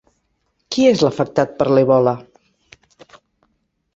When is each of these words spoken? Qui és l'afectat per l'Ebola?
Qui 0.75 0.85
és 0.91 1.03
l'afectat 1.07 1.53
per 1.59 1.67
l'Ebola? 1.75 2.13